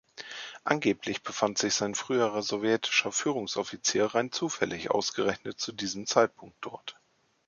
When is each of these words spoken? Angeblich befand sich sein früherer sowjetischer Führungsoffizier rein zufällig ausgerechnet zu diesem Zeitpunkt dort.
Angeblich 0.63 1.21
befand 1.21 1.59
sich 1.59 1.75
sein 1.75 1.93
früherer 1.93 2.41
sowjetischer 2.41 3.11
Führungsoffizier 3.11 4.05
rein 4.07 4.31
zufällig 4.31 4.89
ausgerechnet 4.89 5.59
zu 5.59 5.73
diesem 5.73 6.07
Zeitpunkt 6.07 6.57
dort. 6.61 6.99